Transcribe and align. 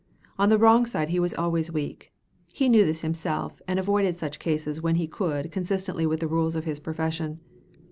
On 0.39 0.49
the 0.49 0.57
wrong 0.57 0.87
side 0.87 1.09
he 1.09 1.19
was 1.19 1.35
always 1.35 1.71
weak. 1.71 2.11
He 2.51 2.69
knew 2.69 2.87
this 2.87 3.01
himself, 3.01 3.61
and 3.67 3.77
avoided 3.77 4.17
such 4.17 4.39
cases 4.39 4.81
when 4.81 4.95
he 4.95 5.05
could 5.05 5.51
consistently 5.51 6.07
with 6.07 6.21
the 6.21 6.27
rules 6.27 6.55
of 6.55 6.65
his 6.65 6.79
profession. 6.79 7.39